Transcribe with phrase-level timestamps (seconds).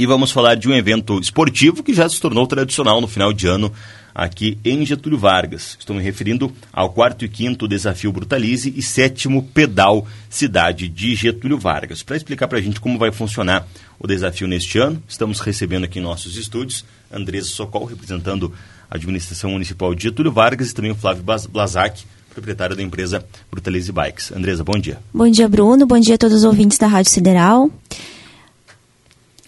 [0.00, 3.46] E vamos falar de um evento esportivo que já se tornou tradicional no final de
[3.46, 3.70] ano
[4.14, 5.76] aqui em Getúlio Vargas.
[5.78, 11.58] Estou me referindo ao quarto e quinto Desafio Brutalize e sétimo Pedal Cidade de Getúlio
[11.58, 12.02] Vargas.
[12.02, 13.68] Para explicar para a gente como vai funcionar
[13.98, 16.82] o desafio neste ano, estamos recebendo aqui em nossos estúdios
[17.12, 18.54] Andresa Socol, representando
[18.90, 23.92] a administração municipal de Getúlio Vargas, e também o Flávio Blazac, proprietário da empresa Brutalize
[23.92, 24.32] Bikes.
[24.32, 24.98] Andresa, bom dia.
[25.12, 25.84] Bom dia, Bruno.
[25.86, 27.70] Bom dia a todos os ouvintes da Rádio Sideral.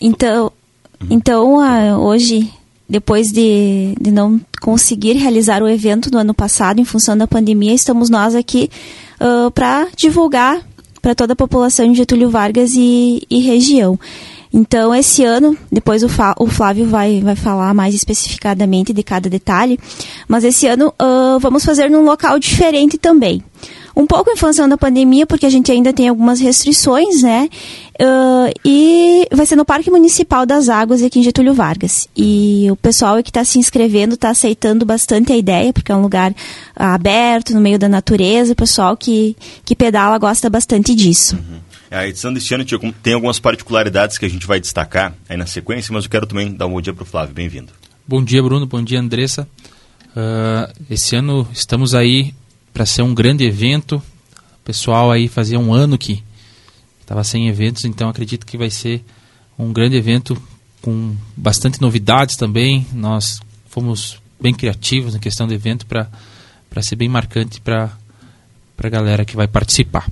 [0.02, 0.50] Então,
[1.08, 2.52] então uh, hoje,
[2.88, 7.72] depois de, de não conseguir realizar o evento no ano passado, em função da pandemia,
[7.72, 8.68] estamos nós aqui
[9.20, 10.60] uh, para divulgar
[11.00, 13.98] para toda a população de Getúlio Vargas e, e região.
[14.52, 16.08] Então, esse ano, depois o,
[16.38, 19.78] o, Flávio vai, vai falar mais especificadamente de cada detalhe,
[20.28, 23.42] mas esse ano uh, vamos fazer num local diferente também.
[23.94, 27.48] Um pouco em função da pandemia, porque a gente ainda tem algumas restrições, né?
[28.00, 32.08] Uh, e vai ser no Parque Municipal das Águas, aqui em Getúlio Vargas.
[32.16, 36.02] E o pessoal que está se inscrevendo está aceitando bastante a ideia, porque é um
[36.02, 36.34] lugar
[36.74, 38.54] aberto, no meio da natureza.
[38.54, 41.36] O pessoal que, que pedala gosta bastante disso.
[41.36, 41.60] Uhum.
[41.90, 42.64] A edição deste ano
[43.02, 46.50] tem algumas particularidades que a gente vai destacar aí na sequência, mas eu quero também
[46.50, 47.34] dar um bom dia para o Flávio.
[47.34, 47.70] Bem-vindo.
[48.08, 48.66] Bom dia, Bruno.
[48.66, 49.46] Bom dia, Andressa.
[50.16, 52.34] Uh, esse ano estamos aí
[52.72, 53.96] para ser um grande evento.
[53.96, 56.22] O pessoal aí fazia um ano que
[57.00, 59.04] estava sem eventos, então acredito que vai ser
[59.58, 60.40] um grande evento
[60.80, 62.86] com bastante novidades também.
[62.92, 66.08] Nós fomos bem criativos na questão do evento para
[66.82, 67.92] ser bem marcante para
[68.82, 70.08] a galera que vai participar.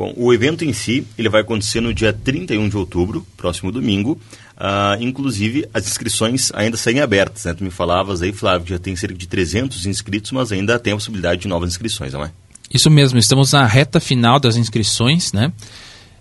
[0.00, 4.18] Bom, o evento em si, ele vai acontecer no dia 31 de outubro, próximo domingo.
[4.56, 7.52] Uh, inclusive, as inscrições ainda saem abertas, né?
[7.52, 10.96] Tu me falavas aí, Flávio, já tem cerca de 300 inscritos, mas ainda tem a
[10.96, 12.30] possibilidade de novas inscrições, não é?
[12.72, 15.52] Isso mesmo, estamos na reta final das inscrições, né?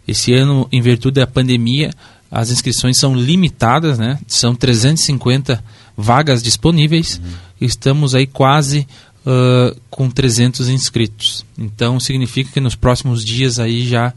[0.05, 1.91] Esse ano, em virtude da pandemia,
[2.29, 4.19] as inscrições são limitadas, né?
[4.27, 5.63] São 350
[5.95, 7.21] vagas disponíveis.
[7.23, 7.31] Uhum.
[7.61, 8.85] Estamos aí quase
[9.25, 11.45] uh, com 300 inscritos.
[11.57, 14.13] Então significa que nos próximos dias aí já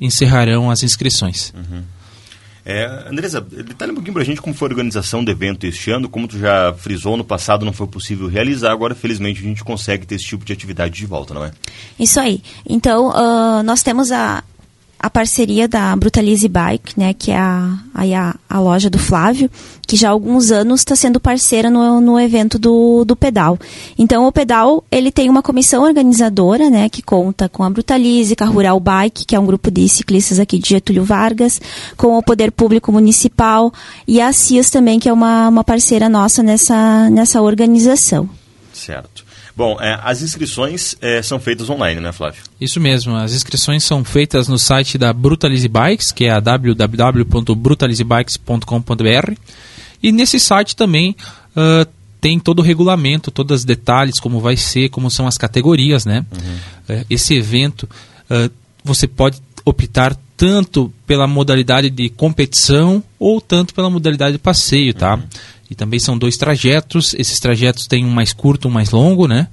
[0.00, 1.52] encerrarão as inscrições.
[1.54, 1.82] Uhum.
[2.68, 5.88] É, Andresa, detalhe um pouquinho para a gente como foi a organização do evento este
[5.92, 9.62] ano, como tu já frisou, no passado não foi possível realizar, agora felizmente a gente
[9.62, 11.52] consegue ter esse tipo de atividade de volta, não é?
[11.96, 12.42] Isso aí.
[12.68, 14.42] Então, uh, nós temos a,
[14.98, 19.50] a parceria da Brutalize Bike, né, que é a, a, a loja do Flávio,
[19.86, 23.58] que já há alguns anos está sendo parceira no, no evento do, do pedal.
[23.98, 28.44] Então o pedal ele tem uma comissão organizadora, né, que conta com a Brutalize, com
[28.44, 31.60] a Rural Bike, que é um grupo de ciclistas aqui de Getúlio Vargas,
[31.96, 33.72] com o Poder Público Municipal
[34.08, 38.28] e a CIAS também, que é uma, uma parceira nossa nessa, nessa organização.
[38.72, 39.25] Certo.
[39.56, 42.42] Bom, é, as inscrições é, são feitas online, né, Flávio?
[42.60, 43.16] Isso mesmo.
[43.16, 49.32] As inscrições são feitas no site da Brutalize Bikes, que é www.brutalizebikes.com.br.
[50.02, 51.16] E nesse site também
[51.56, 51.88] uh,
[52.20, 56.26] tem todo o regulamento, todos os detalhes, como vai ser, como são as categorias, né?
[56.30, 56.96] Uhum.
[56.96, 57.88] Uh, esse evento,
[58.30, 58.50] uh,
[58.84, 65.14] você pode optar tanto pela modalidade de competição ou tanto pela modalidade de passeio, tá?
[65.14, 65.22] Uhum.
[65.70, 67.14] E também são dois trajetos.
[67.14, 69.48] Esses trajetos têm um mais curto, um mais longo, né?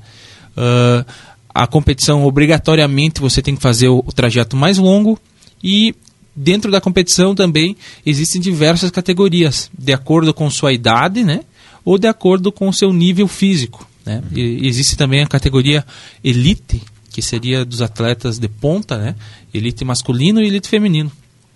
[0.56, 1.06] Uh,
[1.54, 5.20] a competição, obrigatoriamente, você tem que fazer o, o trajeto mais longo
[5.64, 5.96] e
[6.36, 11.42] dentro da competição também existem diversas categorias, de acordo com sua idade, né?
[11.86, 13.88] Ou de acordo com o seu nível físico.
[14.06, 14.24] Né?
[14.32, 14.38] Uhum.
[14.38, 15.86] E, existe também a categoria
[16.24, 16.82] elite,
[17.12, 19.16] que seria dos atletas de ponta, né?
[19.54, 21.12] Elite masculino e elite feminino.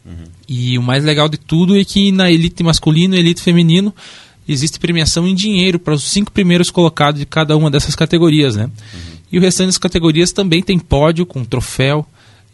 [0.06, 0.26] Uhum.
[0.48, 3.94] E o mais legal de tudo é que na elite masculino e elite feminino
[4.48, 8.66] existe premiação em dinheiro para os cinco primeiros colocados de cada uma dessas categorias, né?
[8.66, 9.18] Uhum.
[9.32, 12.06] E o restante das categorias também tem pódio com troféu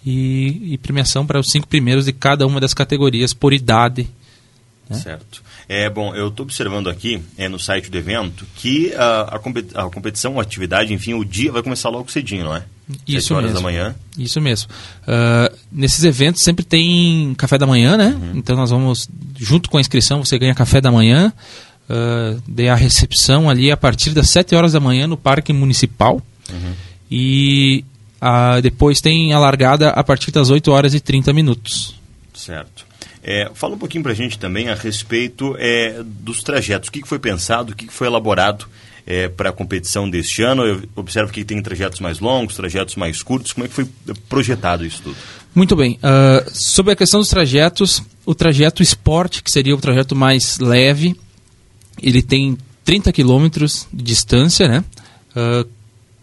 [0.06, 4.10] e, e, premiação para os cinco primeiros de cada uma das categorias por idade.
[4.90, 4.98] Né?
[4.98, 5.42] Certo.
[5.70, 9.36] É, bom, eu estou observando aqui é, no site do evento que a,
[9.76, 12.64] a, competição, a atividade, enfim, o dia vai começar logo cedinho, não é?
[13.08, 13.60] Isso horas mesmo.
[13.60, 13.96] da manhã.
[14.18, 14.70] Isso mesmo.
[15.04, 18.08] Uh, nesses eventos sempre tem café da manhã, né?
[18.08, 18.32] Uhum.
[18.36, 19.08] Então nós vamos,
[19.40, 21.32] junto com a inscrição, você ganha café da manhã
[21.90, 26.22] uh, de a recepção ali a partir das 7 horas da manhã no Parque Municipal.
[26.50, 26.74] Uhum.
[27.10, 27.86] E
[28.22, 31.96] uh, depois tem a largada a partir das 8 horas e 30 minutos.
[32.34, 32.86] Certo.
[33.24, 36.90] É, fala um pouquinho para a gente também a respeito é, dos trajetos.
[36.90, 38.68] O que, que foi pensado, o que, que foi elaborado
[39.08, 40.66] é, para a competição deste ano?
[40.66, 43.54] Eu observo que tem trajetos mais longos, trajetos mais curtos.
[43.54, 43.88] Como é que foi
[44.28, 45.16] projetado isso tudo?
[45.56, 46.00] Muito bem.
[46.04, 51.16] Uh, sobre a questão dos trajetos, o trajeto esporte, que seria o trajeto mais leve,
[52.02, 54.84] ele tem 30 quilômetros de distância, né?
[55.36, 55.68] Uh,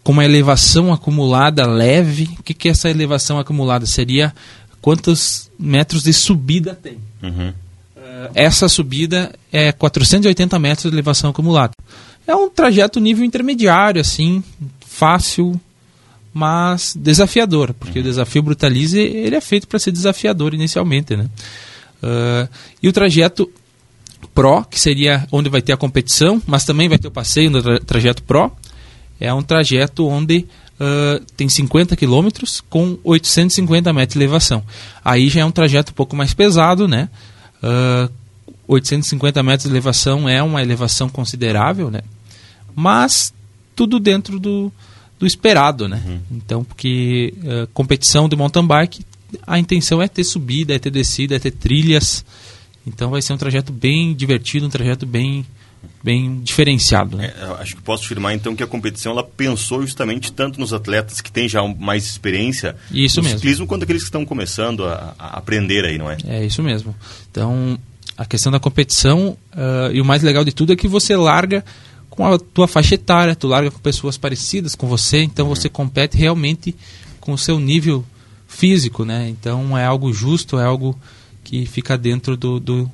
[0.03, 2.29] com uma elevação acumulada leve.
[2.39, 3.85] O que, que é essa elevação acumulada?
[3.85, 4.33] Seria
[4.81, 6.97] quantos metros de subida tem.
[7.21, 7.49] Uhum.
[7.49, 11.73] Uh, essa subida é 480 metros de elevação acumulada.
[12.25, 14.43] É um trajeto nível intermediário, assim,
[14.85, 15.59] fácil,
[16.33, 18.05] mas desafiador, porque uhum.
[18.05, 21.27] o desafio Brutalize ele é feito para ser desafiador inicialmente, né?
[22.01, 22.49] Uh,
[22.81, 23.51] e o trajeto
[24.29, 27.61] Pro, que seria onde vai ter a competição, mas também vai ter o passeio no
[27.61, 28.51] tra trajeto Pro,
[29.19, 30.47] é um trajeto onde
[30.79, 34.63] uh, tem 50 quilômetros com 850 metros de elevação.
[35.05, 37.09] Aí já é um trajeto um pouco mais pesado, né?
[37.61, 38.11] Uh,
[38.67, 42.01] 850 metros de elevação é uma elevação considerável, né?
[42.75, 43.33] Mas
[43.75, 44.71] tudo dentro do,
[45.19, 46.01] do esperado, né?
[46.05, 46.19] Uhum.
[46.31, 49.05] Então, porque uh, competição de mountain bike,
[49.45, 52.25] a intenção é ter subida, é ter descida, é ter trilhas.
[52.85, 55.45] Então vai ser um trajeto bem divertido, um trajeto bem
[56.03, 57.17] bem diferenciado.
[57.17, 57.33] Né?
[57.35, 61.21] É, acho que posso afirmar então que a competição ela pensou justamente tanto nos atletas
[61.21, 63.39] que têm já mais experiência isso no mesmo.
[63.39, 66.17] ciclismo quanto aqueles que estão começando a, a, aprender aí, não é?
[66.27, 66.95] É isso mesmo.
[67.29, 67.79] Então
[68.17, 71.63] a questão da competição uh, e o mais legal de tudo é que você larga
[72.09, 75.55] com a tua faixa etária, tu larga com pessoas parecidas com você, então uhum.
[75.55, 76.75] você compete realmente
[77.19, 78.03] com o seu nível
[78.47, 79.29] físico, né?
[79.29, 80.97] Então é algo justo, é algo
[81.43, 82.91] que fica dentro do, do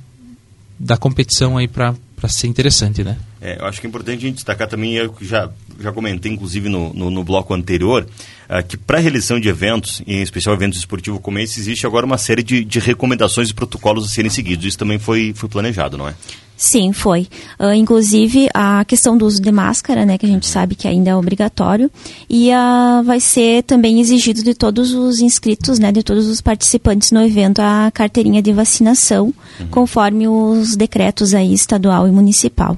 [0.78, 1.94] da competição aí para
[2.28, 3.18] ser interessante, né?
[3.40, 5.48] É, eu acho que é importante a gente destacar também, eu já,
[5.78, 8.06] já comentei inclusive no, no, no bloco anterior,
[8.48, 12.04] uh, que para a realização de eventos, em especial eventos esportivos como esse, existe agora
[12.04, 14.66] uma série de, de recomendações e protocolos a serem seguidos.
[14.66, 16.14] Isso também foi, foi planejado, não é?
[16.56, 17.28] Sim, foi.
[17.60, 21.10] Uh, inclusive a questão do uso de máscara, né, que a gente sabe que ainda
[21.10, 21.88] é obrigatório,
[22.28, 27.12] e uh, vai ser também exigido de todos os inscritos, né, de todos os participantes
[27.12, 29.68] no evento, a carteirinha de vacinação, uhum.
[29.70, 32.76] conforme os decretos aí estadual e municipal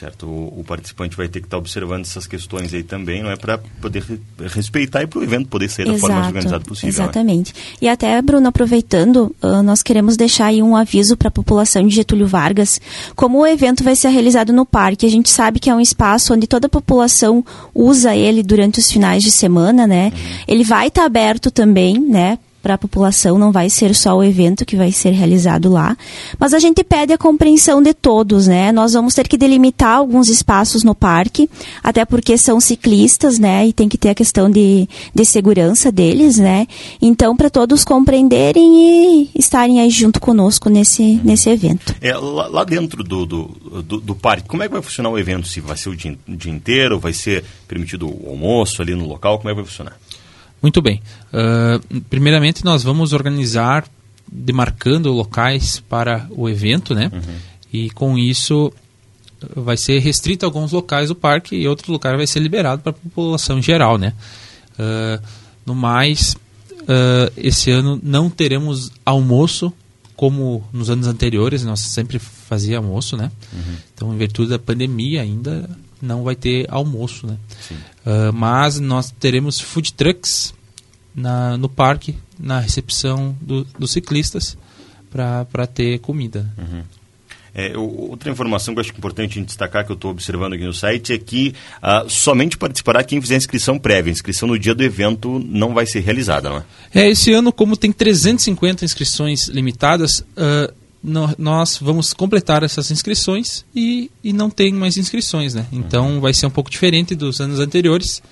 [0.00, 0.26] certo?
[0.26, 3.58] O, o, participante vai ter que estar observando essas questões aí também, não é para
[3.58, 4.02] poder
[4.54, 6.88] respeitar e para o evento poder ser da forma mais organizada possível.
[6.88, 7.04] Né?
[7.04, 7.52] Exatamente.
[7.54, 7.60] Né?
[7.82, 11.94] E até, Bruno, aproveitando, uh, nós queremos deixar aí um aviso para a população de
[11.94, 12.80] Getúlio Vargas.
[13.14, 16.32] Como o evento vai ser realizado no parque, a gente sabe que é um espaço
[16.32, 17.44] onde toda a população
[17.74, 20.12] usa ele durante os finais de semana, né?
[20.14, 20.44] Uhum.
[20.48, 22.38] Ele vai estar aberto também, né?
[22.62, 25.96] Para a população, não vai ser só o evento que vai ser realizado lá,
[26.38, 28.72] mas a gente pede a compreensão de todos, né?
[28.72, 31.48] Nós vamos ter que delimitar alguns espaços no parque,
[31.82, 33.66] até porque são ciclistas, né?
[33.66, 36.66] E tem que ter a questão de, de segurança deles, né?
[37.00, 41.94] Então, para todos compreenderem e estarem aí junto conosco nesse, nesse evento.
[42.00, 45.48] É, lá, dentro do, do, do, do, parque, como é que vai funcionar o evento?
[45.48, 49.06] Se vai ser o dia, o dia inteiro, vai ser permitido o almoço ali no
[49.06, 49.96] local, como é que vai funcionar?
[50.62, 51.00] Muito bem.
[51.32, 53.86] Uh, primeiramente, nós vamos organizar,
[54.30, 57.10] demarcando locais para o evento, né?
[57.12, 57.34] Uhum.
[57.72, 58.72] E com isso
[59.56, 62.90] vai ser restrito a alguns locais do parque e outros locais vai ser liberado para
[62.90, 64.12] a população geral, né?
[64.72, 65.22] Uh,
[65.64, 66.36] no mais,
[66.82, 69.72] uh, esse ano não teremos almoço
[70.14, 73.32] como nos anos anteriores, nós sempre fazia almoço, né?
[73.52, 73.74] Uhum.
[73.94, 75.70] Então, em virtude da pandemia, ainda
[76.00, 77.36] não vai ter almoço, né?
[78.06, 80.54] Uh, mas nós teremos food trucks
[81.14, 84.56] na, no parque, na recepção do, dos ciclistas,
[85.10, 86.50] para ter comida.
[86.56, 86.82] Uhum.
[87.54, 90.64] É, outra informação que eu acho importante a gente destacar, que eu estou observando aqui
[90.64, 91.52] no site, é que
[91.82, 94.10] uh, somente participará quem fizer inscrição prévia.
[94.10, 96.64] A inscrição no dia do evento não vai ser realizada, não é?
[96.94, 104.10] É, esse ano, como tem 350 inscrições limitadas, uh, nós vamos completar essas inscrições e,
[104.22, 105.66] e não tem mais inscrições, né?
[105.72, 106.20] Então uhum.
[106.20, 108.22] vai ser um pouco diferente dos anos anteriores,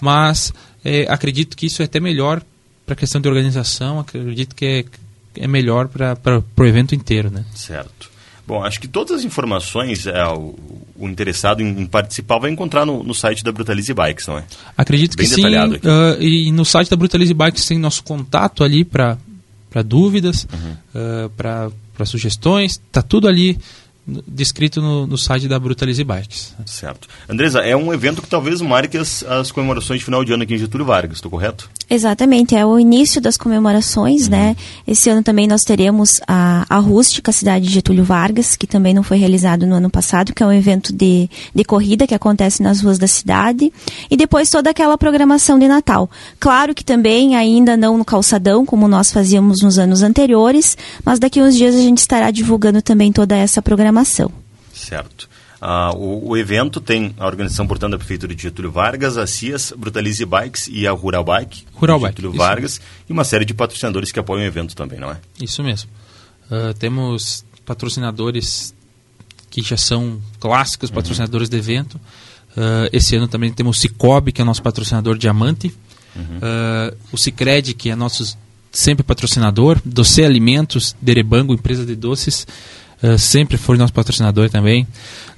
[0.00, 0.52] mas
[0.84, 2.42] é, acredito que isso é até melhor
[2.84, 4.84] para a questão de organização, acredito que é,
[5.44, 7.44] é melhor para o evento inteiro, né?
[7.54, 8.10] Certo.
[8.46, 10.54] Bom, acho que todas as informações é, o,
[10.96, 14.44] o, interessado em, em, participar vai encontrar no, no, site da Brutalize Bikes, não é?
[14.74, 15.44] Acredito Bem que sim.
[15.44, 19.18] Uh, e no site da Brutalize Bikes tem nosso contato ali para
[19.84, 21.26] dúvidas, uhum.
[21.26, 23.58] uh, para para sugestões, está tudo ali
[24.26, 26.54] descrito no, no, site da Brutalize Bikes.
[26.64, 27.06] Certo.
[27.28, 30.54] Andresa, é um evento que talvez marque as, as comemorações de final de ano aqui
[30.54, 31.68] em Getúlio Vargas, estou correto?
[31.90, 34.30] Exatamente, é o início das comemorações, uhum.
[34.30, 34.56] né?
[34.86, 39.02] Esse ano também nós teremos a, a Rústica, cidade de Getúlio Vargas, que também não
[39.02, 42.80] foi realizado no ano passado, que é um evento de, de corrida que acontece nas
[42.80, 43.72] ruas da cidade.
[44.10, 46.10] E depois toda aquela programação de Natal.
[46.40, 51.42] Claro que também ainda não no calçadão, como nós fazíamos nos anos anteriores, mas daqui
[51.42, 53.97] uns dias a gente estará divulgando também toda essa programação.
[54.72, 55.28] Certo.
[55.60, 59.72] Ah, o, o, evento tem a organização, portanto, da Prefeitura de Getúlio Vargas, a CIAS,
[59.76, 64.12] Brutalize Bikes e a Rural Bike, Rural Bike Getúlio Vargas, e uma série de patrocinadores
[64.12, 65.18] que apoiam o evento também, não é?
[65.40, 65.90] Isso mesmo.
[66.48, 68.72] Uh, temos patrocinadores
[69.50, 70.96] que já são clássicos, uhum.
[70.96, 71.50] patrocinadores uhum.
[71.50, 71.94] do evento.
[71.96, 75.74] Uh, esse ano também temos o Cicobi, que é nosso patrocinador diamante.
[76.16, 76.40] Uhum.
[77.12, 78.36] o Cicred, que é nosso
[78.72, 79.80] sempre patrocinador.
[79.84, 82.46] Doce Alimentos, Derebango, empresa de doces.
[83.02, 84.86] Uh, sempre foi nosso patrocinador também.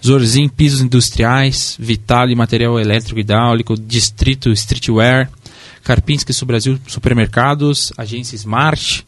[0.05, 5.31] Zorzin Pisos Industriais, Vitale Material Elétrico e Hidráulico, Distrito Streetwear,
[5.83, 9.07] Karpinski Brasil Supermercados, Agência Smart,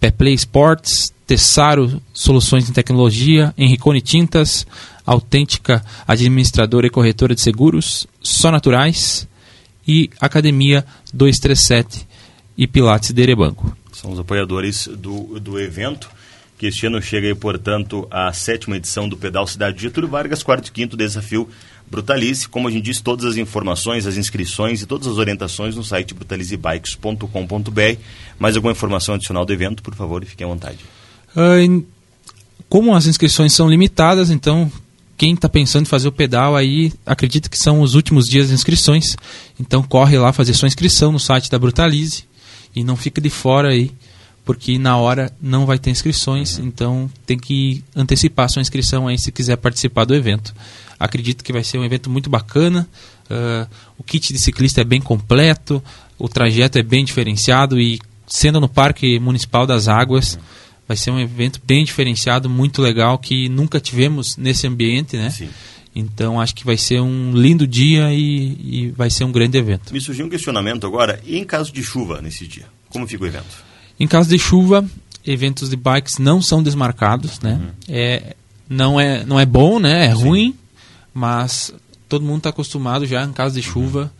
[0.00, 4.66] Peplay Sports, Tessaro Soluções em Tecnologia, Henricone Tintas,
[5.04, 9.26] Autêntica Administradora e Corretora de Seguros, Só Naturais
[9.86, 12.06] e Academia 237
[12.56, 13.76] e Pilates Derebanco.
[13.92, 16.10] São os apoiadores do, do evento
[16.58, 20.42] que este ano chega aí, portanto, a sétima edição do Pedal Cidade de Getúlio Vargas,
[20.42, 21.48] quarto e quinto desafio
[21.90, 22.48] Brutalize.
[22.48, 26.14] Como a gente disse, todas as informações, as inscrições e todas as orientações no site
[26.14, 27.98] brutalizebikes.com.br.
[28.38, 30.78] Mais alguma informação adicional do evento, por favor, fique à vontade.
[31.36, 31.84] Uh,
[32.68, 34.72] como as inscrições são limitadas, então
[35.16, 38.54] quem está pensando em fazer o pedal aí, acredita que são os últimos dias de
[38.54, 39.16] inscrições.
[39.60, 42.24] Então corre lá fazer sua inscrição no site da Brutalize
[42.74, 43.92] e não fica de fora aí
[44.46, 46.66] porque na hora não vai ter inscrições, uhum.
[46.66, 50.54] então tem que antecipar sua inscrição aí se quiser participar do evento.
[51.00, 52.88] Acredito que vai ser um evento muito bacana.
[53.28, 55.82] Uh, o kit de ciclista é bem completo,
[56.16, 60.40] o trajeto é bem diferenciado e sendo no Parque Municipal das Águas, uhum.
[60.86, 65.30] vai ser um evento bem diferenciado, muito legal que nunca tivemos nesse ambiente, né?
[65.30, 65.48] Sim.
[65.92, 69.92] Então acho que vai ser um lindo dia e, e vai ser um grande evento.
[69.92, 73.26] Me surgiu um questionamento agora, e em caso de chuva nesse dia, como fica o
[73.26, 73.65] evento?
[73.98, 74.84] Em caso de chuva,
[75.24, 77.54] eventos de bikes não são desmarcados, né?
[77.54, 77.70] Uhum.
[77.88, 78.36] É,
[78.68, 80.06] não, é, não é bom, né?
[80.06, 80.22] É Sim.
[80.22, 80.54] ruim,
[81.12, 81.72] mas
[82.08, 84.12] todo mundo está acostumado já em caso de chuva.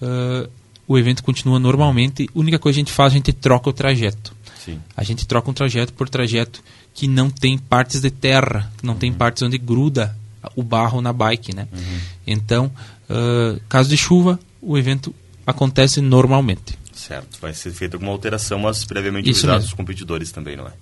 [0.00, 0.44] Uhum.
[0.44, 0.50] Uh,
[0.86, 2.28] o evento continua normalmente.
[2.34, 4.34] A única coisa que a gente faz, a gente troca o trajeto.
[4.64, 4.78] Sim.
[4.96, 6.62] A gente troca um trajeto por trajeto
[6.92, 8.98] que não tem partes de terra, que não uhum.
[8.98, 10.16] tem partes onde gruda
[10.54, 11.66] o barro na bike, né?
[11.72, 11.98] Uhum.
[12.26, 12.70] Então,
[13.08, 15.14] uh, caso de chuva, o evento
[15.46, 16.78] acontece normalmente.
[16.94, 20.72] Certo, vai ser feita alguma alteração, mas previamente isso avisados os competidores também, não é?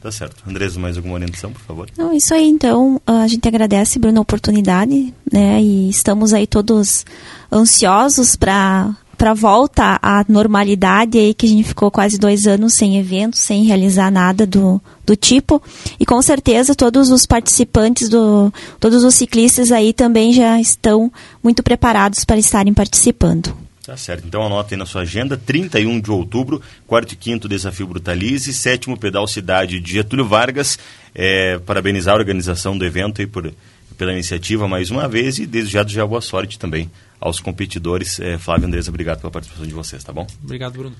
[0.00, 0.48] Tá certo.
[0.48, 1.88] Andresa, mais alguma orientação, por favor?
[1.96, 5.60] Não, isso aí, então, a gente agradece, Bruno, a oportunidade, né?
[5.60, 7.04] E estamos aí todos
[7.52, 12.98] ansiosos para para volta à normalidade aí que a gente ficou quase dois anos sem
[12.98, 15.60] eventos, sem realizar nada do, do tipo.
[15.98, 21.10] E com certeza todos os participantes, do, todos os ciclistas aí também já estão
[21.42, 23.52] muito preparados para estarem participando.
[23.88, 24.26] Tá certo.
[24.26, 28.98] Então anote aí na sua agenda, 31 de outubro, quarto e quinto Desafio Brutalize, sétimo
[28.98, 30.78] Pedal Cidade de Getúlio Vargas.
[31.14, 33.50] É, parabenizar a organização do evento aí por,
[33.96, 38.20] pela iniciativa mais uma vez e desde já boa sorte também aos competidores.
[38.20, 40.26] É, Flávio Andresa, obrigado pela participação de vocês, tá bom?
[40.44, 40.94] Obrigado, Bruno.